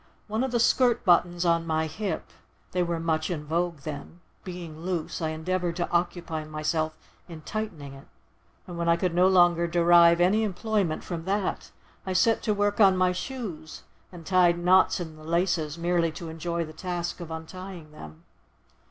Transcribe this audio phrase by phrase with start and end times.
[0.27, 5.29] One of the skirt buttons on my hip—they were much in vogue then—being loose, I
[5.29, 6.95] endeavoured to occupy myself
[7.29, 8.07] in tightening it,
[8.65, 11.69] and when I could no longer derive any employment from that,
[12.03, 16.29] I set to work on my shoes, and tied knots in the laces, merely to
[16.29, 18.23] enjoy the task of untying them.